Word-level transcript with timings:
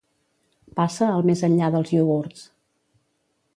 Passa 0.79 1.09
al 1.17 1.27
més 1.31 1.45
enllà 1.49 1.69
dels 1.77 1.93
iogurts. 1.99 2.45